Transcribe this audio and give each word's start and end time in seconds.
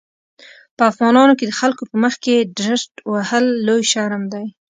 په 0.77 0.83
افغانانو 0.91 1.33
کې 1.37 1.45
د 1.47 1.51
خلکو 1.59 1.83
په 1.91 1.95
مخکې 2.03 2.33
ډرت 2.57 2.91
وهل 3.11 3.45
لوی 3.67 3.81
شرم 3.91 4.23
دی. 4.33 4.45